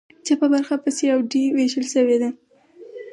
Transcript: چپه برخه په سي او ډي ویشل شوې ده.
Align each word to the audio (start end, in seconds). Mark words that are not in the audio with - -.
چپه 0.25 0.47
برخه 0.53 0.75
په 0.83 0.89
سي 0.95 1.05
او 1.13 1.19
ډي 1.31 1.43
ویشل 1.57 1.85
شوې 1.93 2.17
ده. 2.21 2.29